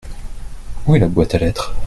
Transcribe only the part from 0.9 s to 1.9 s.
est la boîte à lettres?